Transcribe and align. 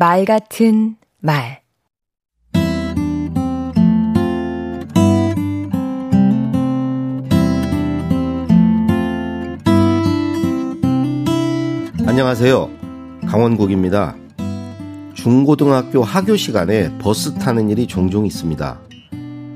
말 0.00 0.24
같은 0.24 0.94
말 1.18 1.60
안녕하세요. 12.06 12.70
강원국입니다. 13.26 14.14
중고등학교 15.14 16.04
하교 16.04 16.36
시간에 16.36 16.96
버스 16.98 17.34
타는 17.34 17.68
일이 17.68 17.88
종종 17.88 18.24
있습니다. 18.24 18.80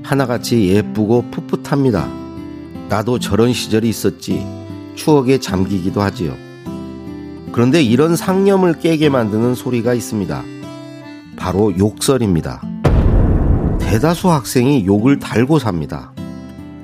하나같이 0.03 0.71
예쁘고 0.71 1.27
풋풋합니다. 1.31 2.09
나도 2.89 3.21
저런 3.21 3.53
시절이 3.53 3.89
있었지. 3.89 4.45
추억에 4.97 5.39
잠기기도 5.39 6.01
하지요. 6.03 6.35
그런데 7.53 7.83
이런 7.83 8.17
상념을 8.17 8.79
깨게 8.79 9.11
만드는 9.11 9.55
소리가 9.55 9.93
있습니다. 9.93 10.43
바로 11.37 11.77
욕설입니다. 11.77 12.63
대다수 13.79 14.31
학생이 14.31 14.87
욕을 14.87 15.19
달고 15.19 15.59
삽니다. 15.59 16.13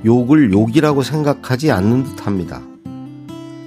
욕을 0.04 0.52
욕이라고 0.52 1.02
생각하지 1.02 1.70
않는 1.72 2.04
듯 2.04 2.26
합니다. 2.26 2.60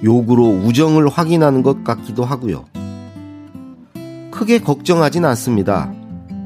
욕으로 0.04 0.44
우정을 0.48 1.08
확인하는 1.08 1.62
것 1.62 1.82
같기도 1.82 2.24
하고요. 2.24 2.64
크게 4.30 4.60
걱정하진 4.60 5.24
않습니다. 5.24 5.92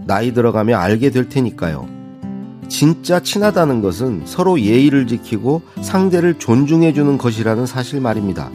나이 0.07 0.33
들어가며 0.33 0.77
알게 0.79 1.11
될 1.11 1.29
테니까요. 1.29 1.87
진짜 2.69 3.21
친하다는 3.21 3.83
것은 3.83 4.23
서로 4.25 4.59
예의를 4.61 5.07
지키고 5.07 5.63
상대를 5.83 6.39
존중해주는 6.39 7.19
것이라는 7.19 7.67
사실 7.67 8.01
말입니다. 8.01 8.51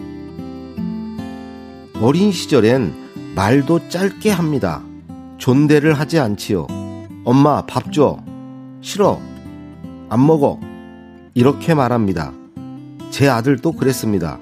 어린 2.01 2.31
시절엔 2.31 3.33
말도 3.35 3.89
짧게 3.89 4.31
합니다. 4.31 4.81
존대를 5.37 5.93
하지 5.93 6.19
않지요. 6.19 6.67
엄마 7.23 7.65
밥 7.65 7.91
줘. 7.91 8.17
싫어. 8.81 9.19
안 10.09 10.25
먹어. 10.25 10.59
이렇게 11.33 11.73
말합니다. 11.73 12.33
제 13.11 13.27
아들도 13.29 13.73
그랬습니다. 13.73 14.39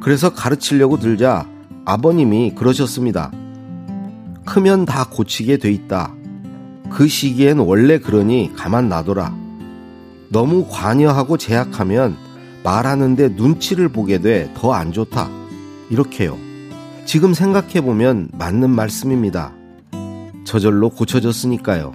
그래서 0.00 0.30
가르치려고 0.32 0.98
들자 0.98 1.46
아버님이 1.84 2.54
그러셨습니다. 2.54 3.30
크면 4.46 4.86
다 4.86 5.04
고치게 5.10 5.58
돼 5.58 5.70
있다. 5.70 6.14
그 6.90 7.06
시기엔 7.06 7.58
원래 7.58 7.98
그러니 7.98 8.52
가만 8.56 8.88
놔둬라. 8.88 9.34
너무 10.30 10.66
관여하고 10.68 11.36
제약하면 11.36 12.16
말하는데 12.64 13.30
눈치를 13.30 13.88
보게 13.90 14.18
돼 14.18 14.50
더 14.54 14.72
안 14.72 14.92
좋다. 14.92 15.28
이렇게요. 15.90 16.36
지금 17.10 17.34
생각해보면 17.34 18.28
맞는 18.34 18.70
말씀입니다. 18.70 19.52
저절로 20.44 20.90
고쳐졌으니까요. 20.90 21.92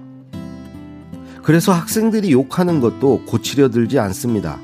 그래서 1.41 1.71
학생들이 1.71 2.33
욕하는 2.33 2.81
것도 2.81 3.21
고치려 3.25 3.69
들지 3.69 3.97
않습니다. 3.97 4.59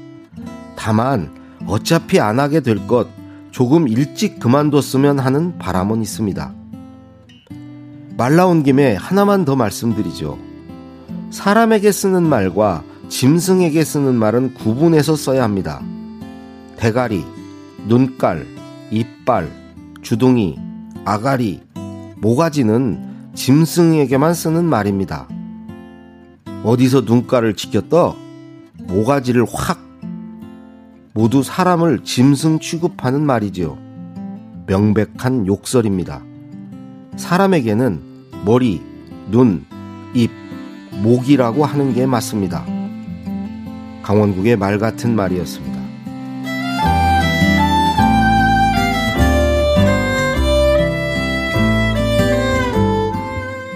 다만 0.76 1.34
어차피 1.68 2.20
안 2.20 2.38
하게 2.42 2.60
될 2.60 2.86
것 2.86 3.08
조금 3.52 3.88
일찍 3.88 4.42
그만뒀으면 4.42 5.20
하는 5.20 5.58
바람은 5.58 6.02
있습니다. 6.02 6.54
말 8.18 8.36
나온 8.36 8.64
김에 8.64 8.96
하나만 8.96 9.46
더 9.46 9.56
말씀드리죠. 9.56 10.38
사람에게 11.30 11.94
쓰는 11.94 12.24
말과 12.24 12.84
짐승에게 13.08 13.86
쓰는 13.86 14.16
말은 14.16 14.56
구분해서 14.56 15.16
써야 15.16 15.46
합니다. 15.46 15.82
대가리, 16.76 17.24
눈깔, 17.88 18.46
이빨, 18.92 19.61
주둥이, 20.02 20.58
아가리, 21.06 21.62
모가지는 22.18 23.32
짐승에게만 23.34 24.34
쓰는 24.34 24.66
말입니다. 24.66 25.28
어디서 26.64 27.02
눈깔을 27.02 27.56
지켰떠? 27.56 28.16
모가지를 28.80 29.46
확! 29.52 29.80
모두 31.14 31.44
사람을 31.44 32.04
짐승 32.04 32.60
취급하는 32.60 33.26
말이지요. 33.26 33.78
명백한 34.68 35.48
욕설입니다. 35.48 36.22
사람에게는 37.18 38.02
머리, 38.46 38.82
눈, 39.30 39.66
입, 40.14 40.32
목이라고 41.04 41.66
하는 41.66 41.94
게 41.94 42.06
맞습니다. 42.06 42.66
강원국의 44.04 44.56
말 44.58 44.78
같은 44.78 45.16
말이었습니다. 45.16 45.81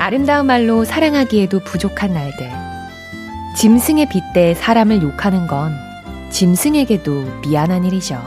아름다운 0.05 0.45
말로 0.45 0.85
사랑하기에도 0.85 1.61
부족한 1.61 2.13
날들. 2.13 2.47
짐승에 3.57 4.07
빗대 4.07 4.53
사람을 4.53 5.01
욕하는 5.01 5.47
건 5.47 5.73
짐승에게도 6.29 7.39
미안한 7.41 7.85
일이죠. 7.85 8.21